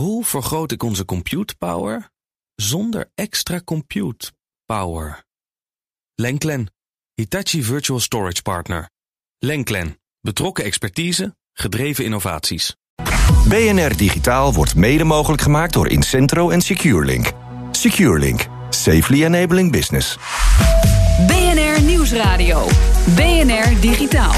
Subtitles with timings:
[0.00, 2.10] Hoe vergroot ik onze compute power
[2.54, 4.32] zonder extra compute
[4.66, 5.24] power?
[6.14, 6.72] Lenklen,
[7.14, 8.90] Hitachi Virtual Storage Partner.
[9.38, 12.76] Lenklen, betrokken expertise, gedreven innovaties.
[13.48, 17.32] BNR Digitaal wordt mede mogelijk gemaakt door Incentro en SecureLink.
[17.70, 20.16] SecureLink, safely enabling business.
[21.26, 22.66] BNR Nieuwsradio.
[23.14, 24.34] BNR Digitaal.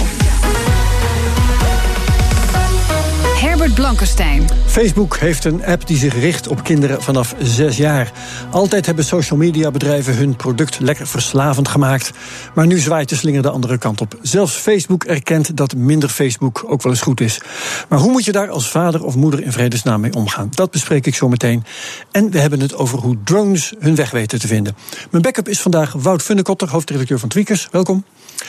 [3.63, 4.49] Herbert Blankenstein.
[4.67, 8.13] Facebook heeft een app die zich richt op kinderen vanaf zes jaar.
[8.51, 12.11] Altijd hebben social media bedrijven hun product lekker verslavend gemaakt.
[12.55, 14.19] Maar nu zwaait de slinger de andere kant op.
[14.23, 17.41] Zelfs Facebook erkent dat minder Facebook ook wel eens goed is.
[17.89, 20.49] Maar hoe moet je daar als vader of moeder in vredesnaam mee omgaan?
[20.51, 21.65] Dat bespreek ik zo meteen.
[22.11, 24.77] En we hebben het over hoe drones hun weg weten te vinden.
[25.11, 27.69] Mijn backup is vandaag Wout Funnekotter, hoofdredacteur van Tweakers.
[27.71, 28.05] Welkom.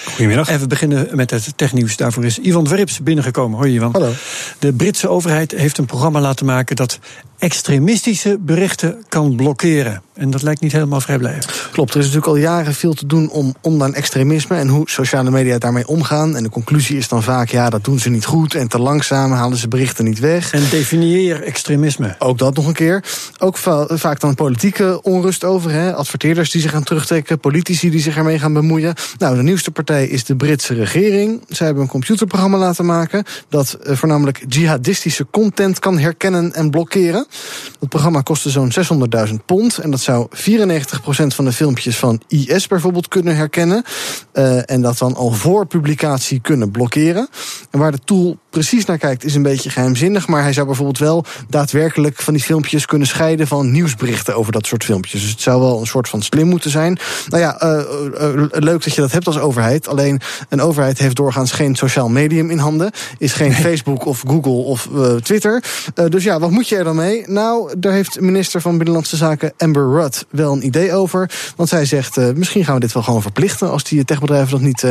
[0.06, 0.50] Goedemiddag.
[0.50, 1.98] En we beginnen met het technieuws.
[1.98, 3.58] Daarvoor is Ivan Verrips binnengekomen.
[3.58, 3.92] Hoi Ivan.
[3.92, 4.12] Hallo.
[4.60, 7.00] De Britse overheid heeft een programma laten maken dat
[7.38, 10.02] extremistische berichten kan blokkeren.
[10.14, 11.70] En dat lijkt niet helemaal vrijblijvend.
[11.72, 15.32] Klopt, er is natuurlijk al jaren veel te doen om online extremisme en hoe sociale
[15.32, 16.36] media daarmee omgaan.
[16.36, 19.32] En de conclusie is dan vaak, ja, dat doen ze niet goed en te langzaam
[19.32, 20.52] halen ze berichten niet weg.
[20.52, 22.16] En definieer extremisme.
[22.20, 23.04] Ook dat nog een keer.
[23.40, 25.94] Ook vaak dan politieke onrust over, hè?
[25.96, 28.94] adverteerders die zich gaan terugtrekken, politici die zich ermee gaan bemoeien.
[29.18, 31.42] Nou, de nieuwste partij is de Britse regering.
[31.48, 37.26] Zij hebben een computerprogramma laten maken dat eh, voornamelijk jihadistische content kan herkennen en blokkeren.
[37.80, 38.72] Dat programma kostte zo'n
[39.28, 39.78] 600.000 pond.
[39.78, 40.36] En dat zou 94%
[41.28, 43.84] van de filmpjes van IS bijvoorbeeld kunnen herkennen.
[44.34, 47.28] Uh, en dat dan al voor publicatie kunnen blokkeren.
[47.72, 50.28] En waar de tool precies naar kijkt, is een beetje geheimzinnig.
[50.28, 54.66] Maar hij zou bijvoorbeeld wel daadwerkelijk van die filmpjes kunnen scheiden van nieuwsberichten over dat
[54.66, 55.22] soort filmpjes.
[55.22, 56.98] Dus het zou wel een soort van slim moeten zijn.
[57.28, 57.82] Nou ja, uh,
[58.22, 59.88] uh, leuk dat je dat hebt als overheid.
[59.88, 62.92] Alleen een overheid heeft doorgaans geen sociaal medium in handen.
[63.18, 64.90] Is geen Facebook of Google of
[65.22, 65.64] Twitter.
[66.10, 67.24] dus ja, wat moet je er dan mee?
[67.28, 71.32] Nou, daar heeft minister van Binnenlandse Zaken Amber Rudd wel een idee over.
[71.56, 73.72] Want zij zegt, misschien gaan we dit wel gewoon verplichten...
[73.72, 74.86] als die techbedrijven dat niet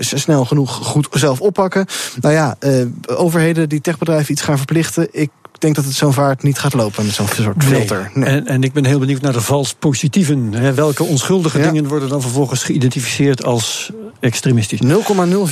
[0.00, 1.86] snel genoeg goed zelf oppakken.
[2.20, 2.47] Nou ja,
[3.06, 5.08] overheden die techbedrijven iets gaan verplichten...
[5.10, 8.10] ik denk dat het zo'n vaart niet gaat lopen met zo'n soort filter.
[8.14, 8.28] Nee.
[8.28, 10.52] En, en, ik ben heel benieuwd naar de vals positieven.
[10.52, 10.74] Hè.
[10.74, 11.64] Welke onschuldige ja.
[11.70, 14.80] dingen worden dan vervolgens geïdentificeerd als extremistisch?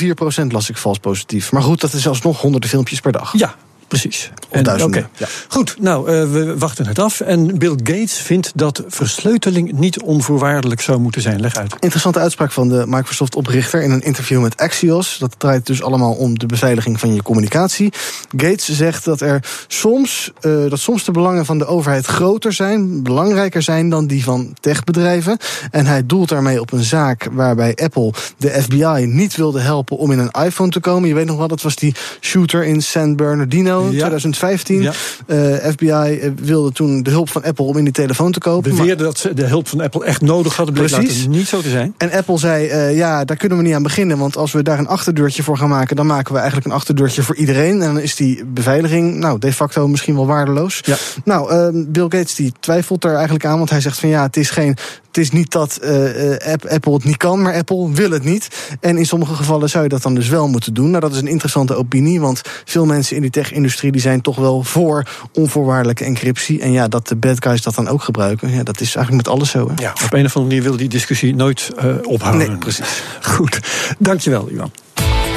[0.03, 1.53] 0,04 procent las ik vals positief.
[1.53, 3.39] Maar goed, dat is alsnog honderden filmpjes per dag.
[3.39, 3.55] Ja,
[3.89, 4.31] Precies.
[4.49, 4.99] Of duizenden.
[5.01, 5.11] Okay.
[5.17, 5.27] Ja.
[5.49, 7.21] Goed, nou, uh, we wachten het af.
[7.21, 11.41] En Bill Gates vindt dat versleuteling niet onvoorwaardelijk zou moeten zijn.
[11.41, 11.75] Leg uit.
[11.79, 15.17] Interessante uitspraak van de Microsoft-oprichter in een interview met Axios.
[15.19, 17.93] Dat draait dus allemaal om de beveiliging van je communicatie.
[18.37, 23.03] Gates zegt dat er soms, uh, dat soms de belangen van de overheid groter zijn,
[23.03, 25.39] belangrijker zijn dan die van techbedrijven.
[25.71, 30.13] En hij doelt daarmee op een zaak waarbij Apple de FBI niet wilde helpen om
[30.13, 31.09] in een iPhone te komen.
[31.09, 33.76] Je weet nog wel, dat was die shooter in San Bernardino.
[33.83, 33.91] Ja.
[33.91, 34.83] 2015.
[34.83, 34.93] Ja.
[35.27, 38.77] Uh, FBI wilde toen de hulp van Apple om in die telefoon te kopen.
[38.77, 40.75] Beweerde dat ze de hulp van Apple echt nodig hadden.
[40.75, 41.27] Bleek Precies.
[41.27, 41.95] niet zo te zijn.
[41.99, 44.19] En Apple zei, uh, ja, daar kunnen we niet aan beginnen.
[44.19, 45.97] Want als we daar een achterdeurtje voor gaan maken...
[45.97, 47.83] dan maken we eigenlijk een achterdeurtje voor iedereen.
[47.83, 50.81] En dan is die beveiliging, nou, de facto misschien wel waardeloos.
[50.85, 50.97] Ja.
[51.25, 53.59] Nou, uh, Bill Gates die twijfelt er eigenlijk aan.
[53.59, 54.77] Want hij zegt van ja, het is geen
[55.17, 58.49] het is niet dat uh, Apple het niet kan, maar Apple wil het niet.
[58.81, 60.89] En in sommige gevallen zou je dat dan dus wel moeten doen.
[60.91, 64.37] Nou, dat is een interessante opinie, want veel mensen in die tech-industrie die zijn toch
[64.37, 66.61] wel voor onvoorwaardelijke encryptie.
[66.61, 69.35] En ja, dat de bad guys dat dan ook gebruiken, ja, dat is eigenlijk met
[69.35, 69.69] alles zo.
[69.69, 69.83] Hè?
[69.83, 72.49] Ja, op een of andere manier wil die discussie nooit uh, ophouden.
[72.49, 73.03] Nee, precies.
[73.23, 73.61] Goed,
[73.99, 74.71] dankjewel, Ivan.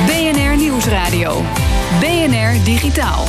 [0.06, 1.42] BNR Nieuwsradio.
[2.00, 3.26] BNR Digitaal.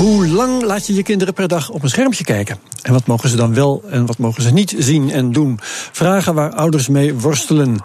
[0.00, 2.58] Hoe lang laat je je kinderen per dag op een schermpje kijken?
[2.82, 5.58] En wat mogen ze dan wel en wat mogen ze niet zien en doen?
[5.92, 7.84] Vragen waar ouders mee worstelen.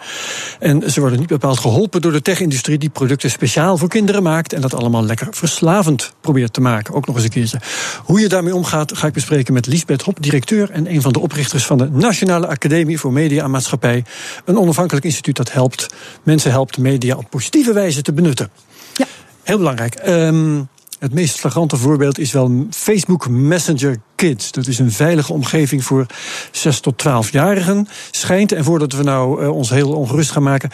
[0.60, 4.54] En ze worden niet bepaald geholpen door de tech-industrie die producten speciaal voor kinderen maakt
[4.54, 6.94] en dat allemaal lekker verslavend probeert te maken.
[6.94, 7.60] Ook nog eens een keertje.
[8.04, 11.20] Hoe je daarmee omgaat, ga ik bespreken met Liesbeth Hop, directeur en een van de
[11.20, 14.04] oprichters van de Nationale Academie voor Media en Maatschappij.
[14.46, 15.94] Een onafhankelijk instituut dat helpt
[16.24, 18.50] mensen helpt media op positieve wijze te benutten.
[18.94, 19.06] Ja.
[19.44, 20.02] Heel belangrijk.
[20.08, 20.68] Um,
[21.06, 24.52] het meest flagrante voorbeeld is wel Facebook Messenger Kids.
[24.52, 26.06] Dat is een veilige omgeving voor
[26.52, 27.88] 6 tot 12-jarigen.
[28.12, 30.70] Schijnt, en voordat we nou uh, ons heel ongerust gaan maken,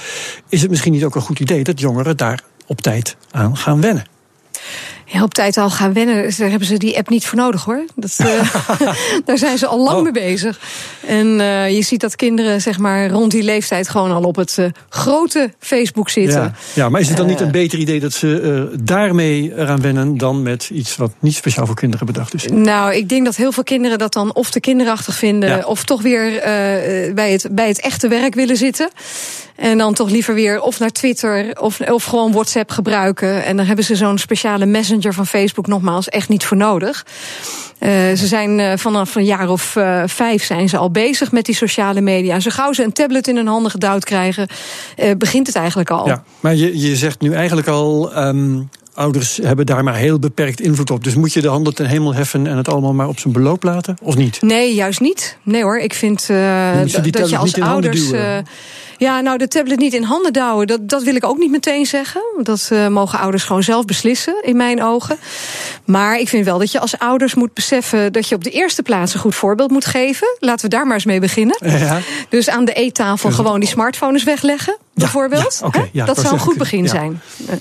[0.50, 3.82] is het misschien niet ook een goed idee dat jongeren daar op tijd aan gaan
[3.82, 4.06] wennen.
[5.14, 7.84] Ja, op tijd al gaan wennen, daar hebben ze die app niet voor nodig hoor.
[7.96, 8.56] Dat, uh,
[9.26, 10.04] daar zijn ze al lang oh.
[10.04, 10.60] mee bezig.
[11.06, 14.58] En uh, je ziet dat kinderen zeg maar rond die leeftijd gewoon al op het
[14.60, 16.42] uh, grote Facebook zitten.
[16.42, 16.54] Ja.
[16.74, 20.42] ja, maar is het dan niet een beter idee dat ze daarmee eraan wennen dan
[20.42, 22.48] met iets wat niet speciaal voor kinderen bedacht is?
[22.48, 25.66] Nou, ik denk dat heel veel kinderen dat dan of te kinderachtig vinden ja.
[25.66, 26.42] of toch weer
[27.16, 28.90] bij, het, bij het echte werk willen zitten.
[29.56, 33.44] En dan toch liever weer of naar Twitter of, of gewoon WhatsApp gebruiken.
[33.44, 37.06] En dan hebben ze zo'n speciale messenger Van Facebook nogmaals echt niet voor nodig.
[37.80, 41.46] Uh, ze zijn uh, vanaf een jaar of uh, vijf zijn ze al bezig met
[41.46, 42.40] die sociale media.
[42.40, 44.48] Zo gauw ze een tablet in hun handen gedouwd krijgen,
[45.18, 46.08] begint het eigenlijk al.
[46.08, 48.18] Ja, maar je, je zegt nu eigenlijk al.
[48.18, 51.04] Um, ouders hebben daar maar heel beperkt invloed op.
[51.04, 53.64] Dus moet je de handen ten hemel heffen en het allemaal maar op zijn beloop
[53.64, 53.98] laten?
[54.02, 54.42] Of niet?
[54.42, 55.38] Nee, juist niet.
[55.44, 58.12] Nee hoor, ik vind dat je als ouders.
[59.02, 61.86] Ja, nou, de tablet niet in handen douwen, dat, dat wil ik ook niet meteen
[61.86, 62.22] zeggen.
[62.44, 65.18] Dat uh, mogen ouders gewoon zelf beslissen, in mijn ogen.
[65.86, 68.84] Maar ik vind wel dat je als ouders moet beseffen dat je op de eerste
[68.84, 70.28] plaats een goed voorbeeld moet geven.
[70.40, 71.58] Laten we daar maar eens mee beginnen.
[71.60, 72.00] Ja.
[72.30, 75.58] Dus aan de eettafel gewoon die smartphone eens wegleggen bijvoorbeeld.
[75.62, 77.22] Ja, okay, ja, dat zou een goed begin zijn.
[77.42, 77.56] Uh,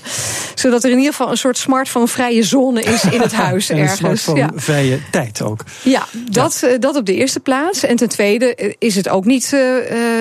[0.55, 4.23] zodat er in ieder geval een soort smartphone-vrije zone is in het huis en ergens.
[4.23, 5.63] Smartphone-vrije tijd ook.
[5.83, 7.83] Ja, dat, uh, dat op de eerste plaats.
[7.83, 9.61] En ten tweede is het ook niet uh,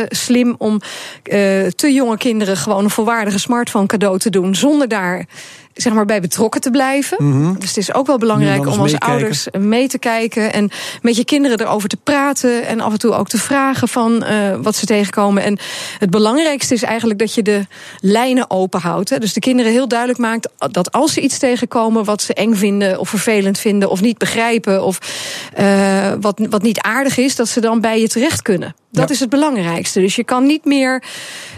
[0.09, 0.81] slim om
[1.77, 4.55] te jonge kinderen gewoon een volwaardige smartphone cadeau te doen.
[4.55, 5.27] zonder daar
[5.75, 7.25] zeg maar, bij betrokken te blijven.
[7.25, 7.59] Mm-hmm.
[7.59, 10.71] Dus het is ook wel belangrijk om als ouders mee te kijken en
[11.03, 14.57] met je kinderen erover te praten en af en toe ook te vragen van uh,
[14.63, 15.43] wat ze tegenkomen.
[15.43, 15.59] En
[15.99, 17.67] het belangrijkste is eigenlijk dat je de
[18.01, 19.11] lijnen open houdt.
[19.11, 19.19] Hè.
[19.19, 22.99] Dus de kinderen heel duidelijk maakt dat als ze iets tegenkomen wat ze eng vinden
[22.99, 24.99] of vervelend vinden of niet begrijpen of
[25.59, 28.75] uh, wat, wat niet aardig is, dat ze dan bij je terecht kunnen.
[28.91, 29.15] Dat ja.
[29.15, 30.01] is het belangrijkste.
[30.01, 31.03] Dus je kan niet meer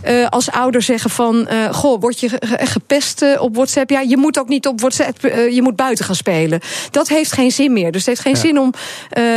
[0.09, 1.49] uh, als ouder zeggen van...
[1.53, 3.91] Uh, goh, word je gepest uh, op WhatsApp?
[3.91, 5.21] Ja, je moet ook niet op WhatsApp,
[5.51, 6.61] je moet buiten gaan spelen.
[6.91, 7.93] Dat heeft geen zin meer.
[7.93, 8.41] Dus het heeft geen ja.
[8.41, 8.73] zin om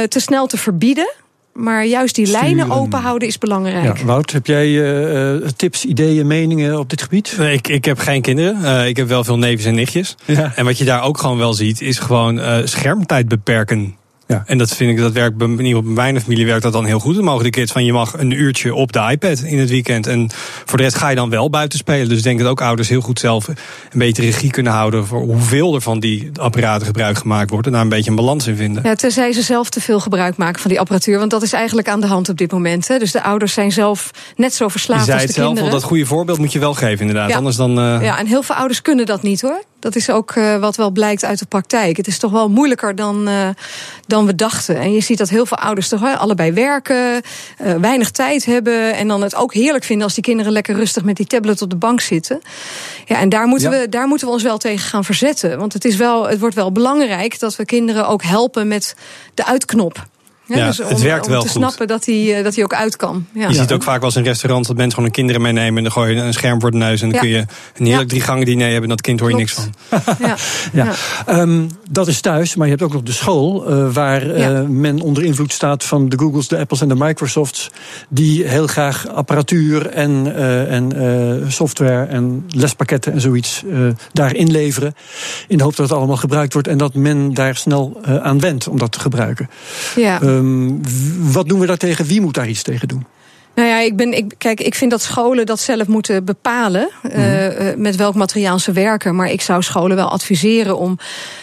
[0.10, 1.14] te snel te verbieden.
[1.54, 2.44] Maar juist die Sturen.
[2.44, 3.98] lijnen open houden is belangrijk.
[3.98, 7.36] Ja, Wout, heb jij uh, tips, ideeën, meningen op dit gebied?
[7.38, 8.62] Nee, ik, ik heb geen kinderen.
[8.62, 10.16] Uh, ik heb wel veel neefjes en nichtjes.
[10.26, 10.52] Ja.
[10.56, 13.96] En wat je daar ook gewoon wel ziet, is gewoon uh, schermtijd beperken.
[14.28, 14.44] Ja.
[14.46, 16.74] En dat vind ik, dat werkt bij, in ieder geval bij mijn familie werkt dat
[16.74, 17.16] dan heel goed.
[17.16, 20.08] Dan mogen de kids van je mag een uurtje op de iPad in het weekend.
[20.08, 20.30] En
[20.66, 22.10] voor de rest ga je dan wel buiten spelen.
[22.10, 23.56] Dus ik denk dat ook ouders heel goed zelf een
[23.92, 27.66] beetje regie kunnen houden voor hoeveel er van die apparaten gebruik gemaakt wordt.
[27.68, 28.84] En daar een beetje een balans in vinden.
[28.84, 31.20] Ja, tenzij ze zelf te veel gebruik maken van die apparatuur.
[31.20, 32.88] Want dat is eigenlijk aan de hand op dit moment.
[32.88, 33.00] Hè.
[33.00, 35.50] Dus de ouders zijn zelf net zo verslaafd als de kinderen.
[35.50, 37.30] Je zei het zelf al, dat goede voorbeeld moet je wel geven inderdaad.
[37.30, 37.36] Ja.
[37.36, 37.98] Anders dan, uh...
[38.02, 39.64] ja, en heel veel ouders kunnen dat niet hoor.
[39.86, 41.98] Dat is ook uh, wat wel blijkt uit de praktijk.
[41.98, 43.50] Het is toch wel moeilijker dan, uh,
[44.08, 44.78] dan we dachten.
[44.78, 47.22] En je ziet dat heel veel ouders toch allebei werken,
[47.62, 48.94] uh, weinig tijd hebben.
[48.94, 51.70] En dan het ook heerlijk vinden als die kinderen lekker rustig met die tablet op
[51.70, 52.42] de bank zitten.
[53.06, 53.80] Ja, en daar moeten, ja.
[53.80, 55.58] we, daar moeten we ons wel tegen gaan verzetten.
[55.58, 58.96] Want het, is wel, het wordt wel belangrijk dat we kinderen ook helpen met
[59.34, 60.08] de uitknop.
[60.48, 61.58] Ja, ja dus om, het werkt om wel te goed.
[61.58, 63.26] snappen dat hij, dat hij ook uit kan.
[63.34, 63.48] Ja.
[63.48, 65.78] Je ziet ook vaak wel eens in restaurants dat mensen gewoon hun kinderen meenemen.
[65.78, 67.02] En dan gooi je een scherm voor de neus.
[67.02, 67.46] En dan kun je
[67.76, 68.84] een heerlijk drie gangen diner hebben.
[68.84, 69.70] En dat kind hoor je Klopt.
[69.90, 70.28] niks van.
[70.28, 70.36] ja.
[71.28, 71.42] ja.
[71.42, 73.72] Um, dat is thuis, maar je hebt ook nog de school.
[73.72, 77.72] Uh, waar uh, men onder invloed staat van de Googles, de Apples en de Microsofts.
[78.10, 83.64] Die heel graag apparatuur en, uh, en software en lespakketten en zoiets
[84.12, 84.96] daar inleveren.
[85.48, 86.68] In de hoop dat het allemaal gebruikt wordt.
[86.68, 89.50] En dat men daar snel aan wendt om dat te gebruiken.
[89.96, 90.20] Ja.
[90.36, 90.82] Um,
[91.32, 92.06] wat doen we daar tegen?
[92.06, 93.06] Wie moet daar iets tegen doen?
[93.56, 96.90] Nou ja, ik ben, ik, kijk, ik vind dat scholen dat zelf moeten bepalen.
[97.02, 97.22] Mm -hmm.
[97.22, 99.16] uh, met welk materiaal ze werken.
[99.16, 100.98] Maar ik zou scholen wel adviseren om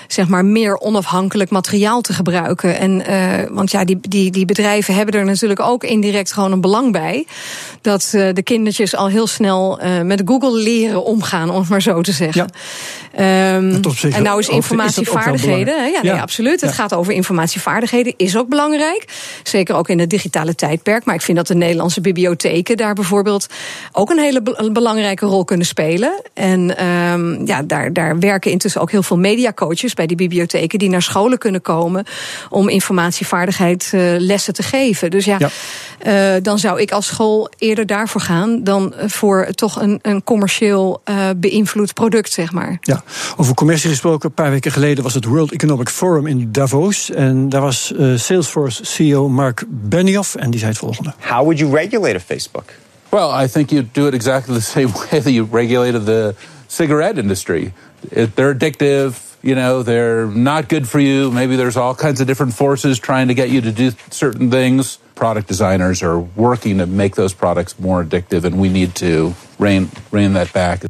[0.07, 2.79] zeg maar meer onafhankelijk materiaal te gebruiken.
[2.79, 6.61] En, uh, want ja, die, die, die bedrijven hebben er natuurlijk ook indirect gewoon een
[6.61, 7.27] belang bij.
[7.81, 12.01] Dat uh, de kindertjes al heel snel met Google leren omgaan, om het maar zo
[12.01, 12.43] te zeggen.
[12.53, 12.61] Ja.
[13.19, 13.81] Um,
[14.13, 15.85] en nou is informatievaardigheden.
[15.85, 16.61] Is ja, nee, ja, absoluut.
[16.61, 19.05] Het gaat over informatievaardigheden, is ook belangrijk.
[19.43, 21.05] Zeker ook in het digitale tijdperk.
[21.05, 23.47] Maar ik vind dat de Nederlandse bibliotheken daar bijvoorbeeld
[23.93, 26.23] ook een hele be belangrijke rol kunnen spelen.
[26.35, 30.89] En um, ja, daar, daar werken intussen ook heel veel mediacoaches bij die bibliotheken die
[30.89, 32.05] naar scholen kunnen komen
[32.51, 35.11] om informatievaardigheid uh, lessen te geven.
[35.11, 35.51] Dus ja, ja.
[36.37, 41.03] Uh, dan zou ik als school eerder daarvoor gaan dan voor toch een, een commercieel
[41.05, 42.79] uh, beïnvloed product, zeg maar.
[42.81, 43.02] Ja,
[43.37, 47.11] over commercie gesproken, een paar weken geleden was het World Economic Forum in Davos.
[47.11, 51.13] En daar was Salesforce CEO Mark Benioff en die zei het volgende.
[51.21, 52.71] How would you regulate a Facebook?
[53.13, 56.35] Well, I think you'd do it exactly the same way that you regulated the
[56.67, 57.73] cigarette industry.
[58.11, 59.31] They're addictive.
[59.43, 61.31] You know, they're not good for you.
[61.31, 64.99] Maybe there's all kinds of different forces trying to get you to do certain things.
[65.15, 69.91] Product designers are working to make those products more addictive, and we need to rein,
[70.11, 70.85] rein that back.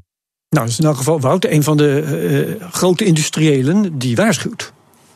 [0.52, 4.72] Nou, dat is in elk geval Wout, een van de uh, grote industriëlen die waarschuwt.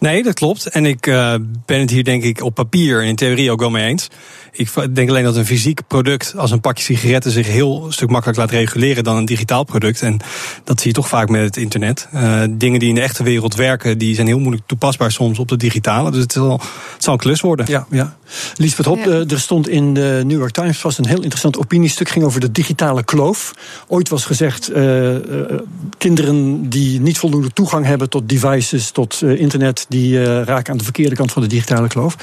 [0.06, 0.66] Nee, dat klopt.
[0.66, 1.34] En ik uh,
[1.64, 4.08] ben het hier denk ik op papier en in theorie ook wel mee eens.
[4.52, 8.10] Ik denk alleen dat een fysiek product als een pakje sigaretten zich heel een stuk
[8.10, 10.02] makkelijker laat reguleren dan een digitaal product.
[10.02, 10.20] En
[10.64, 12.08] dat zie je toch vaak met het internet.
[12.14, 15.48] Uh, dingen die in de echte wereld werken, die zijn heel moeilijk toepasbaar soms op
[15.48, 16.10] de digitale.
[16.10, 16.60] Dus het zal,
[16.92, 17.66] het zal een klus worden.
[17.68, 18.16] Ja, ja.
[18.56, 19.24] Lisbeth Hop, ja.
[19.28, 22.08] er stond in de New York Times vast een heel interessant opiniestuk.
[22.08, 23.54] ging over de digitale kloof.
[23.88, 25.20] Ooit was gezegd, uh, uh,
[25.98, 29.95] kinderen die niet voldoende toegang hebben tot devices, tot internet, die
[30.44, 32.16] raken aan de verkeerde kant van de digitale kloof.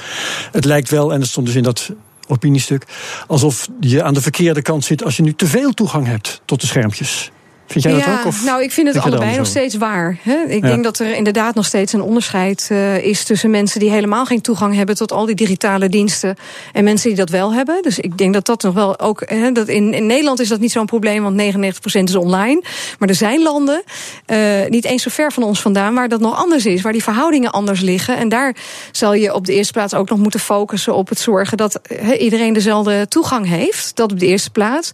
[0.51, 1.91] Het lijkt wel, en dat stond dus in dat
[2.27, 2.85] opiniestuk,
[3.27, 6.61] alsof je aan de verkeerde kant zit als je nu te veel toegang hebt tot
[6.61, 7.31] de schermpjes.
[7.73, 8.25] Vind jij ja, dat ook?
[8.25, 10.17] Of nou, ik vind het allebei nog steeds waar.
[10.21, 10.43] Hè?
[10.47, 10.69] Ik ja.
[10.69, 14.41] denk dat er inderdaad nog steeds een onderscheid uh, is tussen mensen die helemaal geen
[14.41, 16.35] toegang hebben tot al die digitale diensten
[16.73, 17.81] en mensen die dat wel hebben.
[17.81, 19.21] Dus ik denk dat dat nog wel ook.
[19.25, 22.63] Hè, dat in, in Nederland is dat niet zo'n probleem, want 99% is online.
[22.99, 23.83] Maar er zijn landen,
[24.27, 24.37] uh,
[24.69, 27.51] niet eens zo ver van ons vandaan, waar dat nog anders is, waar die verhoudingen
[27.51, 28.17] anders liggen.
[28.17, 28.55] En daar
[28.91, 32.15] zal je op de eerste plaats ook nog moeten focussen op het zorgen dat he,
[32.15, 33.95] iedereen dezelfde toegang heeft.
[33.95, 34.91] Dat op de eerste plaats.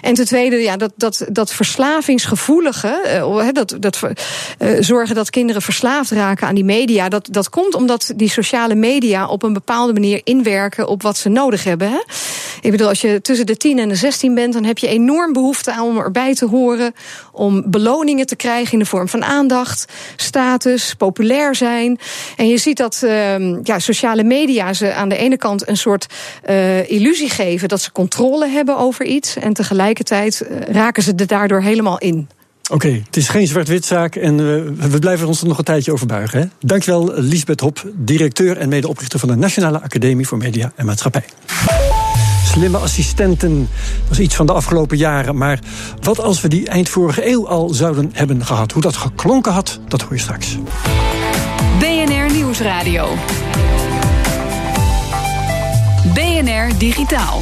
[0.00, 4.00] En ten tweede, ja, dat, dat, dat verslaving verslavingsgevoelige, uh, dat, dat
[4.58, 8.74] uh, zorgen dat kinderen verslaafd raken aan die media, dat, dat komt omdat die sociale
[8.74, 11.90] media op een bepaalde manier inwerken op wat ze nodig hebben.
[11.90, 12.02] Hè?
[12.60, 15.32] Ik bedoel, als je tussen de 10 en de 16 bent, dan heb je enorm
[15.32, 16.94] behoefte aan om erbij te horen,
[17.32, 21.98] om beloningen te krijgen in de vorm van aandacht, status, populair zijn.
[22.36, 26.06] En je ziet dat uh, ja, sociale media ze aan de ene kant een soort
[26.48, 29.36] uh, illusie geven dat ze controle hebben over iets.
[29.36, 32.28] En tegelijkertijd raken ze er daardoor helemaal in.
[32.70, 35.64] Oké, okay, het is geen zwart-wit zaak en uh, we blijven ons er nog een
[35.64, 36.40] tijdje over buigen.
[36.40, 36.46] Hè?
[36.60, 41.24] Dankjewel, Lisbeth Hop, directeur en medeoprichter van de Nationale Academie voor Media en Maatschappij.
[42.44, 43.68] Slimme assistenten
[44.08, 45.36] was iets van de afgelopen jaren.
[45.36, 45.58] Maar
[46.00, 48.72] wat als we die eind vorige eeuw al zouden hebben gehad?
[48.72, 50.56] Hoe dat geklonken had, dat hoor je straks.
[51.78, 53.08] BNR Nieuwsradio.
[56.14, 57.40] BNR Digitaal.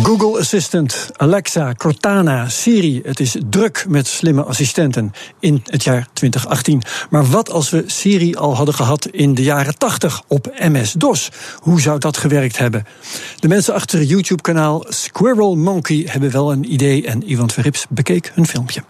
[0.00, 3.00] Google Assistant, Alexa, Cortana, Siri.
[3.04, 6.82] Het is druk met slimme assistenten in het jaar 2018.
[7.10, 11.30] Maar wat als we Siri al hadden gehad in de jaren 80 op MS-DOS?
[11.58, 12.86] Hoe zou dat gewerkt hebben?
[13.40, 18.46] De mensen achter YouTube-kanaal Squirrel Monkey hebben wel een idee en Ivan Verrips bekeek hun
[18.46, 18.82] filmpje.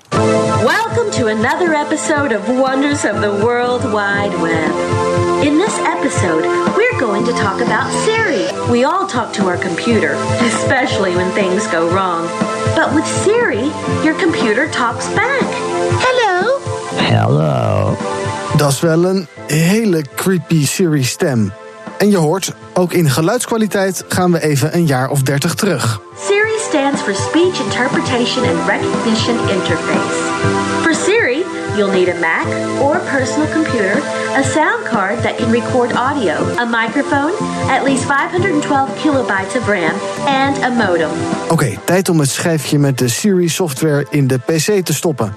[0.64, 5.44] Welcome to another episode of Wonders of the World Wide Web.
[5.44, 6.44] In this episode,
[6.76, 8.46] we're going to talk about Siri.
[8.70, 10.12] We all talk to our computer,
[10.46, 12.28] especially when things go wrong.
[12.76, 13.72] But with Siri,
[14.04, 15.42] your computer talks back.
[15.98, 16.60] Hello.
[17.10, 17.96] Hello.
[18.56, 21.52] Dat is wel een hele creepy Siri-stem.
[21.98, 26.00] En je hoort, ook in geluidskwaliteit gaan we even een jaar of dertig terug.
[26.16, 30.11] Siri stands for Speech Interpretation and Recognition Interface.
[30.82, 31.44] For Siri,
[31.76, 32.46] you'll need a Mac
[32.80, 34.00] or personal computer,
[34.36, 37.32] a sound card that can record audio, a microphone,
[37.70, 39.94] at least 512 kilobytes of RAM
[40.26, 41.10] and a modem.
[41.42, 45.34] Oké, okay, tijd om het schijfje met de Siri-software in de PC te stoppen.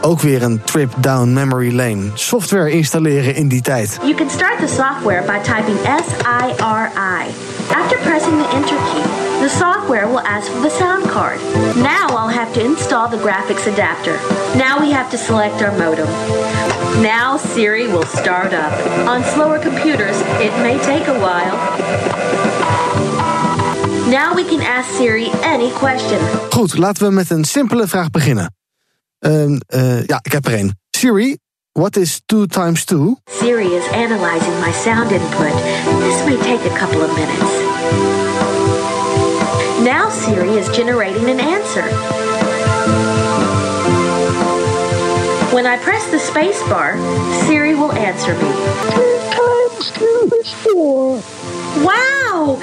[0.00, 2.10] Ook weer een trip down memory lane.
[2.14, 3.98] Software installeren in die tijd.
[4.02, 7.26] You can start the software by typing S-I-R-I.
[7.74, 9.07] After pressing the enter key,
[9.48, 11.40] the software will ask for the sound card.
[11.76, 14.14] Now I'll have to install the graphics adapter.
[14.58, 16.06] Now we have to select our modem.
[17.02, 18.72] Now Siri will start up.
[19.08, 21.56] On slower computers, it may take a while.
[24.10, 26.18] Now we can ask Siri any question.
[26.50, 28.54] Goed, laten we met een simpele vraag beginnen.
[29.20, 30.78] Uh, uh, ja, ik heb er één.
[30.90, 31.38] Siri,
[31.72, 33.16] what is 2 times 2?
[33.24, 35.52] Siri is analyzing my sound input.
[36.00, 38.27] This may take a couple of minutes.
[40.22, 41.84] Siri is generating an answer.
[45.54, 46.96] When I press the space bar,
[47.46, 48.50] Siri will answer me.
[48.90, 51.20] 2 times 2 is 4.
[51.82, 52.58] Wow!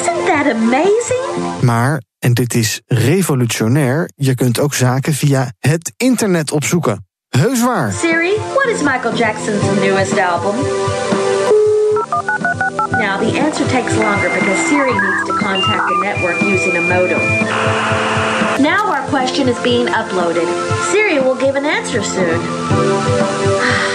[0.00, 1.62] Isn't that amazing?
[1.62, 7.06] Maar en dit is revolutionair, je kunt ook zaken via het internet opzoeken.
[7.28, 7.92] Heus waar.
[7.92, 10.54] Siri, what is Michael Jackson's newest album?
[12.98, 17.20] Now the answer takes longer because Siri needs to contact the network using a modem.
[18.62, 20.46] Now our question is being uploaded.
[20.90, 22.40] Siri will give an answer soon.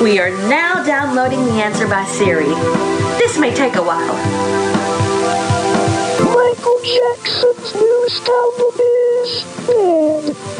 [0.00, 2.48] We are now downloading the answer by Siri.
[3.18, 4.14] This may take a while.
[6.24, 10.59] Michael Jackson's newest album is Bad.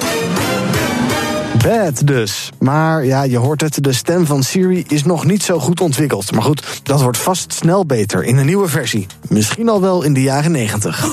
[1.62, 2.50] Bad dus.
[2.58, 6.32] Maar ja, je hoort het, de stem van Siri is nog niet zo goed ontwikkeld.
[6.32, 9.06] Maar goed, dat wordt vast snel beter in een nieuwe versie.
[9.28, 11.08] Misschien al wel in de jaren 90.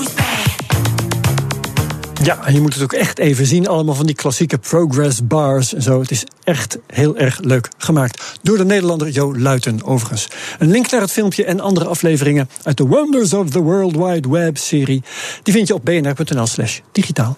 [2.22, 3.68] Ja, en je moet het ook echt even zien.
[3.68, 6.00] Allemaal van die klassieke progress bars en zo.
[6.00, 8.38] Het is echt heel erg leuk gemaakt.
[8.42, 10.28] Door de Nederlander Jo Luiten, overigens.
[10.58, 14.28] Een link naar het filmpje en andere afleveringen uit de Wonders of the World Wide
[14.28, 15.02] Web serie.
[15.42, 17.36] Die vind je op bnr.nl slash digitaal.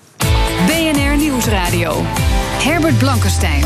[0.67, 2.05] BNR Nieuwsradio.
[2.63, 3.65] Herbert Blankenstein.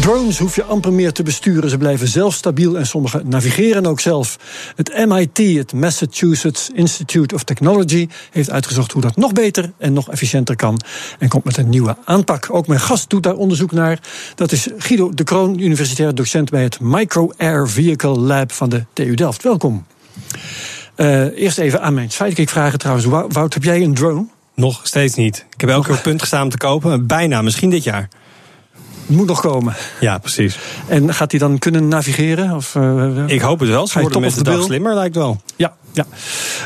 [0.00, 1.70] Drones hoef je amper meer te besturen.
[1.70, 4.38] Ze blijven zelf stabiel en sommige navigeren ook zelf.
[4.76, 10.10] Het MIT, het Massachusetts Institute of Technology, heeft uitgezocht hoe dat nog beter en nog
[10.10, 10.80] efficiënter kan.
[11.18, 12.48] En komt met een nieuwe aanpak.
[12.50, 14.00] Ook mijn gast doet daar onderzoek naar.
[14.34, 18.84] Dat is Guido de Kroon, universitair docent bij het Micro Air Vehicle Lab van de
[18.92, 19.42] TU Delft.
[19.42, 19.86] Welkom.
[20.96, 23.06] Uh, eerst even aan mijn sidekick vragen trouwens.
[23.06, 24.26] Wout, heb jij een drone?
[24.54, 25.46] Nog steeds niet.
[25.54, 27.06] Ik heb elke keer op punt gestaan om te kopen.
[27.06, 28.08] Bijna, misschien dit jaar.
[29.06, 29.74] Het moet nog komen.
[30.00, 30.58] Ja, precies.
[30.88, 32.56] En gaat hij dan kunnen navigeren?
[32.56, 33.86] Of, uh, ik hoop het wel.
[33.86, 35.40] Ze worden met de, de dag slimmer, lijkt wel.
[35.56, 36.06] Ja, ja.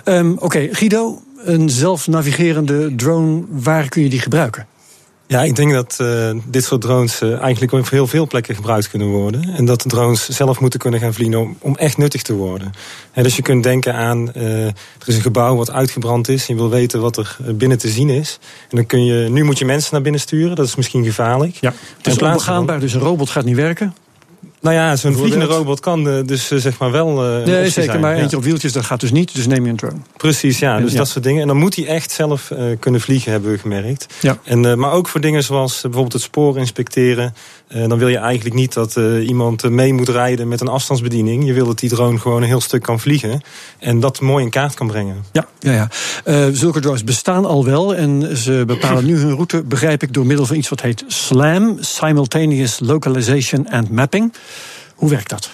[0.04, 0.68] Um, Oké, okay.
[0.72, 4.66] Guido, een zelfnavigerende drone, waar kun je die gebruiken?
[5.28, 8.90] Ja, ik denk dat uh, dit soort drones uh, eigenlijk op heel veel plekken gebruikt
[8.90, 9.54] kunnen worden.
[9.54, 12.72] En dat de drones zelf moeten kunnen gaan vliegen om, om echt nuttig te worden.
[13.12, 14.74] En dus je kunt denken aan, uh, er
[15.06, 16.48] is een gebouw wat uitgebrand is.
[16.48, 18.38] En je wil weten wat er binnen te zien is.
[18.70, 20.56] En dan kun je, nu moet je mensen naar binnen sturen.
[20.56, 21.54] Dat is misschien gevaarlijk.
[21.60, 23.94] Ja, het is onbegaanbaar, dus een robot gaat niet werken.
[24.60, 27.38] Nou ja, zo'n vliegende robot kan uh, dus uh, zeg maar wel.
[27.38, 28.00] Uh, nee, zeker, zijn.
[28.00, 29.98] maar eentje op wieltjes dat gaat dus niet, dus neem je een drone.
[30.16, 30.98] Precies, ja, dus ja.
[30.98, 31.40] dat soort dingen.
[31.42, 34.06] En dan moet hij echt zelf kunnen vliegen, hebben we gemerkt.
[34.20, 34.38] Ja.
[34.42, 37.34] En, maar ook voor dingen zoals bijvoorbeeld het spoor inspecteren.
[37.68, 38.96] Dan wil je eigenlijk niet dat
[39.26, 41.46] iemand mee moet rijden met een afstandsbediening.
[41.46, 43.40] Je wil dat die drone gewoon een heel stuk kan vliegen.
[43.78, 45.24] En dat mooi in kaart kan brengen.
[45.32, 45.88] Ja, ja,
[46.24, 46.50] ja.
[46.52, 47.94] zulke drones bestaan al wel.
[47.94, 51.76] En ze bepalen nu hun route, begrijp ik, door middel van iets wat heet SLAM:
[51.80, 54.32] Simultaneous Localization and Mapping.
[54.94, 55.50] Hoe werkt dat?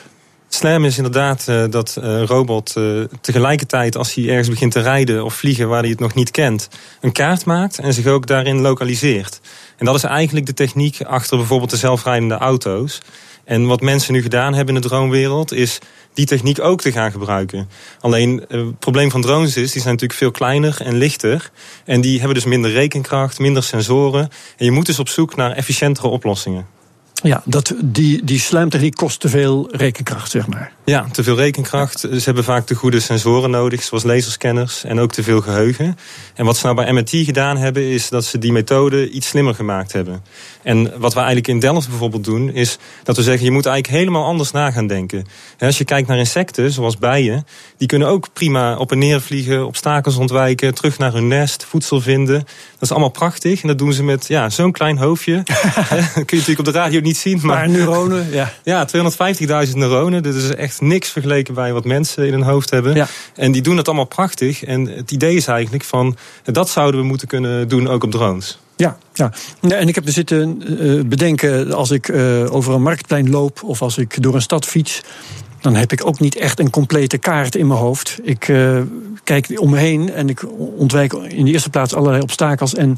[0.54, 4.80] SLAM is inderdaad uh, dat een uh, robot uh, tegelijkertijd als hij ergens begint te
[4.80, 6.68] rijden of vliegen waar hij het nog niet kent,
[7.00, 9.40] een kaart maakt en zich ook daarin lokaliseert.
[9.76, 13.00] En dat is eigenlijk de techniek achter bijvoorbeeld de zelfrijdende auto's.
[13.44, 15.78] En wat mensen nu gedaan hebben in de dronewereld is
[16.12, 17.68] die techniek ook te gaan gebruiken.
[18.00, 21.50] Alleen het probleem van drones is, die zijn natuurlijk veel kleiner en lichter.
[21.84, 24.28] En die hebben dus minder rekenkracht, minder sensoren.
[24.56, 26.73] En je moet dus op zoek naar efficiëntere oplossingen.
[27.24, 30.72] Ja, dat, die, die slijmtechniek kost te veel rekenkracht, zeg maar.
[30.84, 32.00] Ja, te veel rekenkracht.
[32.00, 35.96] Ze hebben vaak de goede sensoren nodig, zoals laserscanners en ook te veel geheugen.
[36.34, 39.54] En wat ze nou bij MIT gedaan hebben, is dat ze die methode iets slimmer
[39.54, 40.22] gemaakt hebben.
[40.62, 43.96] En wat we eigenlijk in Delft bijvoorbeeld doen, is dat we zeggen: je moet eigenlijk
[43.96, 45.18] helemaal anders na gaan denken.
[45.58, 49.20] En als je kijkt naar insecten, zoals bijen, die kunnen ook prima op en neer
[49.20, 52.38] vliegen, obstakels ontwijken, terug naar hun nest, voedsel vinden.
[52.38, 53.62] Dat is allemaal prachtig.
[53.62, 55.42] En dat doen ze met ja, zo'n klein hoofdje.
[55.42, 55.54] kun
[56.26, 57.40] je natuurlijk op de radio niet zien.
[57.42, 58.52] Maar, maar neuronen, ja.
[58.62, 58.86] Ja,
[59.66, 60.22] 250.000 neuronen.
[60.22, 62.94] Dit is echt niks vergeleken bij wat mensen in hun hoofd hebben.
[62.94, 63.06] Ja.
[63.34, 64.64] En die doen het allemaal prachtig.
[64.64, 68.58] En het idee is eigenlijk van, dat zouden we moeten kunnen doen ook op drones.
[68.76, 69.32] Ja, ja.
[69.60, 73.62] ja, en ik heb er zitten uh, bedenken als ik uh, over een marktplein loop
[73.62, 75.02] of als ik door een stad fiets.
[75.60, 78.18] Dan heb ik ook niet echt een complete kaart in mijn hoofd.
[78.22, 78.80] Ik uh,
[79.24, 80.44] kijk om me heen en ik
[80.76, 82.74] ontwijk in de eerste plaats allerlei obstakels.
[82.74, 82.96] En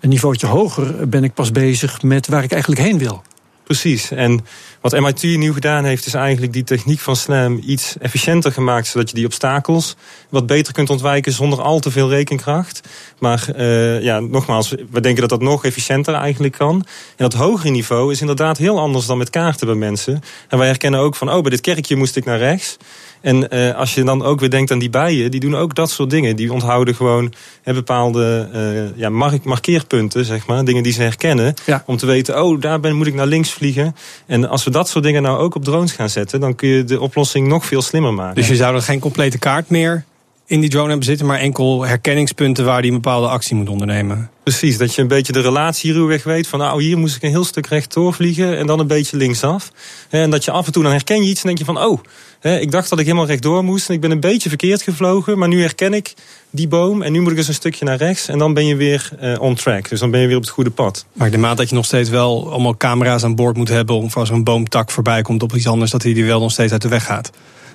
[0.00, 3.22] een niveautje hoger ben ik pas bezig met waar ik eigenlijk heen wil.
[3.64, 4.10] Precies.
[4.10, 4.44] En
[4.80, 9.08] wat MIT nieuw gedaan heeft, is eigenlijk die techniek van SLAM iets efficiënter gemaakt, zodat
[9.08, 9.96] je die obstakels
[10.28, 12.88] wat beter kunt ontwijken zonder al te veel rekenkracht.
[13.18, 16.74] Maar uh, ja, nogmaals, we denken dat dat nog efficiënter eigenlijk kan.
[17.16, 20.22] En dat hogere niveau is inderdaad heel anders dan met kaarten bij mensen.
[20.48, 22.76] En wij herkennen ook van, oh, bij dit kerkje moest ik naar rechts.
[23.22, 25.90] En uh, als je dan ook weer denkt aan die bijen, die doen ook dat
[25.90, 26.36] soort dingen.
[26.36, 27.32] Die onthouden gewoon
[27.62, 30.64] hè, bepaalde uh, ja, mark markeerpunten, zeg maar.
[30.64, 31.54] Dingen die ze herkennen.
[31.66, 31.82] Ja.
[31.86, 33.96] Om te weten, oh, daar ben, moet ik naar links vliegen.
[34.26, 36.84] En als we dat soort dingen nou ook op drones gaan zetten, dan kun je
[36.84, 38.34] de oplossing nog veel slimmer maken.
[38.34, 40.04] Dus je zou er geen complete kaart meer
[40.52, 44.30] in die drone hebben zitten, maar enkel herkenningspunten waar die een bepaalde actie moet ondernemen.
[44.42, 47.30] Precies, dat je een beetje de relatie ruwweg weet van nou hier moest ik een
[47.30, 49.72] heel stuk rechtdoor vliegen en dan een beetje linksaf.
[50.10, 52.00] En dat je af en toe dan herken je iets en denk je van oh,
[52.42, 55.48] ik dacht dat ik helemaal rechtdoor moest en ik ben een beetje verkeerd gevlogen, maar
[55.48, 56.14] nu herken ik
[56.50, 58.76] die boom en nu moet ik dus een stukje naar rechts en dan ben je
[58.76, 59.88] weer uh, on track.
[59.88, 61.06] Dus dan ben je weer op het goede pad.
[61.12, 64.08] Maar ik denk dat je nog steeds wel allemaal camera's aan boord moet hebben om
[64.12, 66.82] als een boomtak voorbij komt op iets anders dat hij die wel nog steeds uit
[66.82, 67.30] de weg gaat.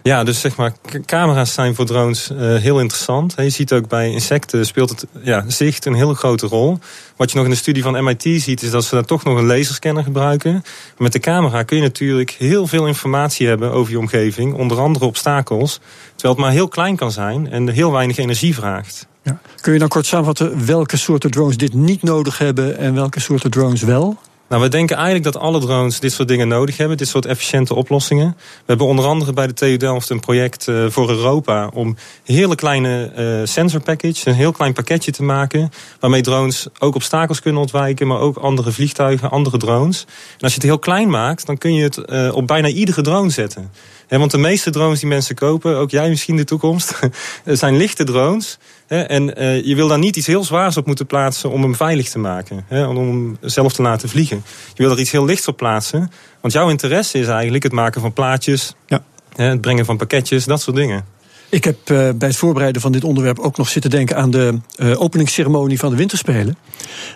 [0.07, 0.73] Ja, dus zeg maar,
[1.05, 3.33] camera's zijn voor drones uh, heel interessant.
[3.37, 6.79] Je ziet ook bij insecten speelt het ja, zicht een heel grote rol.
[7.15, 9.37] Wat je nog in de studie van MIT ziet, is dat ze daar toch nog
[9.37, 10.63] een laserscanner gebruiken.
[10.97, 15.05] Met de camera kun je natuurlijk heel veel informatie hebben over je omgeving, onder andere
[15.05, 15.79] obstakels.
[16.15, 19.07] Terwijl het maar heel klein kan zijn en heel weinig energie vraagt.
[19.23, 19.39] Ja.
[19.61, 23.51] Kun je dan kort samenvatten welke soorten drones dit niet nodig hebben en welke soorten
[23.51, 24.17] drones wel?
[24.49, 26.97] Nou, we denken eigenlijk dat alle drones dit soort dingen nodig hebben.
[26.97, 28.35] Dit soort efficiënte oplossingen.
[28.37, 31.69] We hebben onder andere bij de TU Delft een project uh, voor Europa...
[31.73, 35.71] om een hele kleine uh, sensor package, een heel klein pakketje te maken...
[35.99, 38.07] waarmee drones ook obstakels kunnen ontwijken...
[38.07, 40.01] maar ook andere vliegtuigen, andere drones.
[40.07, 43.01] En als je het heel klein maakt, dan kun je het uh, op bijna iedere
[43.01, 43.71] drone zetten.
[44.07, 46.99] Want de meeste drones die mensen kopen, ook jij misschien in de toekomst...
[47.45, 48.57] zijn lichte drones...
[48.87, 52.09] En uh, je wil daar niet iets heel zwaars op moeten plaatsen om hem veilig
[52.09, 52.65] te maken.
[52.67, 54.43] Hè, om hem zelf te laten vliegen.
[54.73, 56.11] Je wil er iets heel lichts op plaatsen.
[56.41, 58.75] Want jouw interesse is eigenlijk het maken van plaatjes.
[58.85, 59.03] Ja.
[59.35, 61.05] Hè, het brengen van pakketjes, dat soort dingen.
[61.49, 64.59] Ik heb uh, bij het voorbereiden van dit onderwerp ook nog zitten denken aan de
[64.77, 66.57] uh, openingsceremonie van de Winterspelen.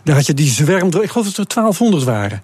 [0.04, 2.44] Daar had je die zwerm, ik geloof dat er 1200 waren.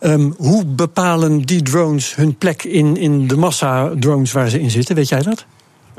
[0.00, 4.70] Um, hoe bepalen die drones hun plek in, in de massa drones waar ze in
[4.70, 4.94] zitten?
[4.94, 5.46] Weet jij dat?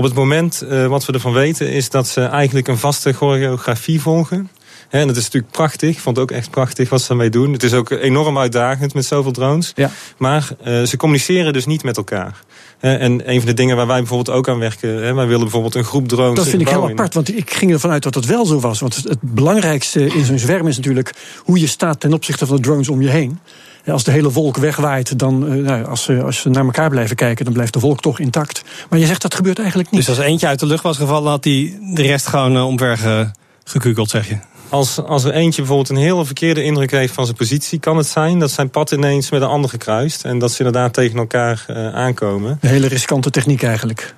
[0.01, 4.01] Op het moment uh, wat we ervan weten is dat ze eigenlijk een vaste choreografie
[4.01, 4.49] volgen.
[4.89, 5.89] en dat is natuurlijk prachtig.
[5.89, 7.53] Ik vond het ook echt prachtig wat ze daarmee doen.
[7.53, 9.71] Het is ook enorm uitdagend met zoveel drones.
[9.75, 9.91] Ja.
[10.17, 12.43] Maar uh, ze communiceren dus niet met elkaar.
[12.79, 15.83] En een van de dingen waar wij bijvoorbeeld ook aan werken, wij willen bijvoorbeeld een
[15.83, 16.35] groep drones.
[16.35, 18.79] Dat vind ik heel apart, want ik ging ervan uit dat dat wel zo was.
[18.79, 22.61] Want het belangrijkste in zo'n zwerm is natuurlijk hoe je staat ten opzichte van de
[22.61, 23.39] drones om je heen.
[23.87, 27.45] Als de hele wolk wegwaait, dan, nou, als, ze, als ze naar elkaar blijven kijken,
[27.45, 28.63] dan blijft de wolk toch intact.
[28.89, 30.05] Maar je zegt dat gebeurt eigenlijk niet.
[30.05, 33.31] Dus als eentje uit de lucht was gevallen, had die de rest gewoon uh, omver
[33.63, 34.37] gekukeld, zeg je?
[34.69, 38.07] Als, als er eentje bijvoorbeeld een hele verkeerde indruk heeft van zijn positie, kan het
[38.07, 40.25] zijn dat zijn pad ineens met een ander gekruist.
[40.25, 42.57] En dat ze inderdaad tegen elkaar uh, aankomen.
[42.61, 44.15] Een hele riskante techniek eigenlijk.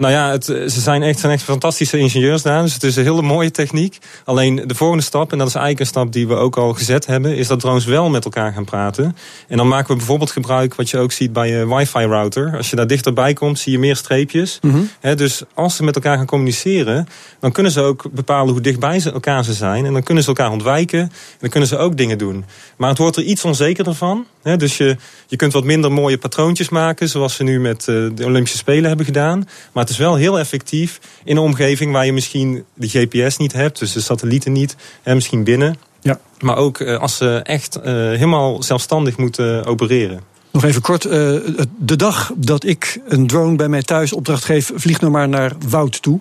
[0.00, 2.62] Nou ja, het, ze zijn echt, zijn echt fantastische ingenieurs daar.
[2.62, 3.98] Dus het is een hele mooie techniek.
[4.24, 7.06] Alleen de volgende stap, en dat is eigenlijk een stap die we ook al gezet
[7.06, 9.16] hebben, is dat drones wel met elkaar gaan praten.
[9.48, 12.56] En dan maken we bijvoorbeeld gebruik, wat je ook ziet bij je wifi router.
[12.56, 14.58] Als je daar dichterbij komt, zie je meer streepjes.
[14.62, 14.90] Mm -hmm.
[15.00, 17.08] He, dus als ze met elkaar gaan communiceren,
[17.40, 19.86] dan kunnen ze ook bepalen hoe dichtbij ze elkaar ze zijn.
[19.86, 21.00] En dan kunnen ze elkaar ontwijken.
[21.00, 21.10] En
[21.40, 22.44] dan kunnen ze ook dingen doen.
[22.76, 24.26] Maar het wordt er iets onzekerder van.
[24.42, 28.10] He, dus je, je kunt wat minder mooie patroontjes maken, zoals ze nu met uh,
[28.14, 29.48] de Olympische Spelen hebben gedaan.
[29.72, 33.52] Maar het is wel heel effectief in een omgeving waar je misschien de GPS niet
[33.52, 35.76] hebt, dus de satellieten niet, en misschien binnen.
[36.00, 36.20] Ja.
[36.40, 40.20] Maar ook uh, als ze echt uh, helemaal zelfstandig moeten opereren.
[40.52, 45.00] Nog even kort, de dag dat ik een drone bij mij thuis opdracht geef, vlieg
[45.00, 46.20] nou maar naar Woud toe.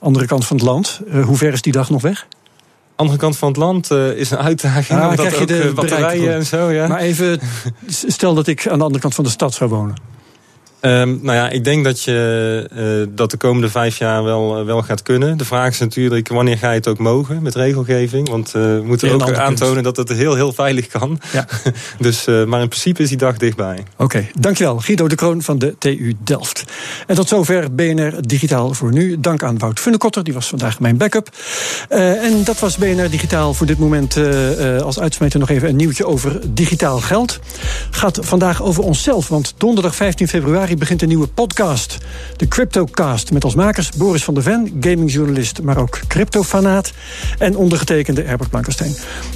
[0.00, 1.00] Andere kant van het land.
[1.24, 2.26] hoe ver is die dag nog weg?
[2.98, 5.00] andere kant van het land uh, is een uitdaging.
[5.00, 6.70] Ah, omdat krijg je de batterijen en zo.
[6.70, 6.86] Ja.
[6.86, 7.40] Maar even,
[7.86, 9.96] stel dat ik aan de andere kant van de stad zou wonen.
[10.80, 12.68] Um, nou ja, ik denk dat je
[13.06, 15.36] uh, dat de komende vijf jaar wel, uh, wel gaat kunnen.
[15.36, 18.28] De vraag is natuurlijk wanneer ga je het ook mogen met regelgeving.
[18.28, 21.20] Want uh, we moeten ook aantonen dat het heel, heel veilig kan.
[21.32, 21.46] Ja.
[22.06, 23.78] dus, maar in principe is die dag dichtbij.
[23.78, 24.78] Oké, okay, dankjewel.
[24.78, 26.64] Guido de Kroon van de TU Delft.
[27.06, 29.20] En tot zover BNR Digitaal voor nu.
[29.20, 31.28] Dank aan Wout Funnekotter, die was vandaag mijn backup.
[31.88, 34.16] en dat was BNR Digitaal voor dit moment.
[34.82, 37.38] als uitsmijter nog even een nieuwtje over digitaal geld.
[37.90, 41.98] Gaat vandaag over onszelf, want donderdag 15 februari begint een nieuwe podcast.
[42.36, 43.32] De CryptoCast.
[43.32, 46.92] Met als makers Boris van der Ven, gamingjournalist, maar ook cryptofanaat.
[47.38, 48.94] En ondergetekende Herbert Blankenstein.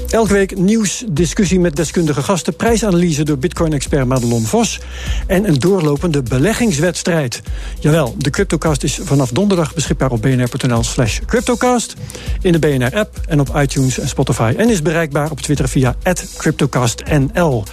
[0.08, 2.56] Elke week nieuws, discussie met deskundige gasten.
[2.56, 4.80] Prijsanalyse door Bitcoin-expert Madelon Vos.
[5.26, 7.42] En een doorlopende beleggingswedstrijd.
[7.80, 11.94] Jawel, de CryptoCast is vanaf donderdag beschikbaar op bnr.nl slash CryptoCast.
[12.40, 14.54] In de BNR-app en op iTunes en Spotify.
[14.56, 15.96] En is bereikbaar op Twitter via
[16.36, 17.64] CryptoCastNL.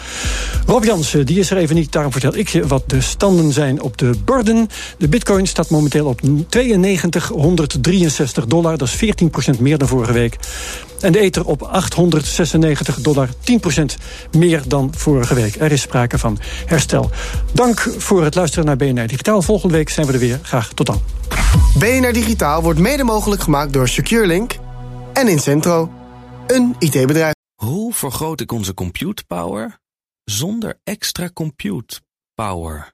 [0.65, 1.91] Rob Jansen, die is er even niet.
[1.91, 4.67] Daarom vertel ik je wat de standen zijn op de borden.
[4.97, 8.77] De bitcoin staat momenteel op 9263 dollar.
[8.77, 9.13] Dat is
[9.55, 10.37] 14% meer dan vorige week.
[10.99, 13.33] En de ether op 896 dollar, 10%
[14.31, 15.55] meer dan vorige week.
[15.55, 17.09] Er is sprake van herstel.
[17.53, 19.41] Dank voor het luisteren naar BNR Digitaal.
[19.41, 20.39] Volgende week zijn we er weer.
[20.41, 21.01] Graag tot dan.
[21.77, 24.55] BNR Digitaal wordt mede mogelijk gemaakt door SecureLink
[25.13, 25.91] en Incentro,
[26.47, 27.33] een IT-bedrijf.
[27.55, 29.79] Hoe vergroot ik onze compute power
[30.23, 32.01] zonder extra compute
[32.33, 32.93] power?